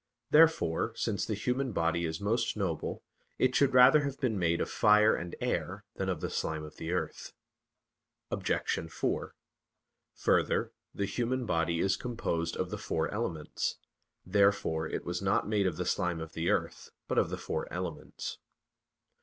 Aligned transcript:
Therefore, 0.31 0.93
since 0.95 1.27
the 1.27 1.35
human 1.35 1.73
body 1.73 2.05
is 2.05 2.19
most 2.19 2.57
noble, 2.57 3.03
it 3.37 3.53
should 3.55 3.75
rather 3.75 4.03
have 4.03 4.19
been 4.19 4.39
made 4.39 4.59
of 4.59 4.67
fire 4.67 5.15
and 5.15 5.35
air 5.39 5.85
than 5.97 6.09
of 6.09 6.21
the 6.21 6.29
slime 6.31 6.63
of 6.63 6.77
the 6.77 6.91
earth. 6.91 7.33
Obj. 8.31 8.89
4: 8.89 9.35
Further, 10.15 10.73
the 10.95 11.05
human 11.05 11.45
body 11.45 11.79
is 11.81 11.97
composed 11.97 12.57
of 12.57 12.71
the 12.71 12.79
four 12.79 13.13
elements. 13.13 13.77
Therefore 14.25 14.87
it 14.87 15.05
was 15.05 15.21
not 15.21 15.47
made 15.47 15.67
of 15.67 15.77
the 15.77 15.85
slime 15.85 16.19
of 16.19 16.33
the 16.33 16.49
earth, 16.49 16.89
but 17.07 17.19
of 17.19 17.29
the 17.29 17.37
four 17.37 17.71
elements. 17.71 18.39